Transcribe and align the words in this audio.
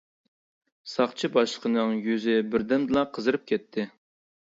ساقچى 0.93 1.29
باشلىقىنىڭ 1.35 1.93
يۈزى 2.05 2.37
بىردەمدىلا 2.55 3.05
قىزىرىپ 3.19 3.45
كەتتى. 3.53 3.87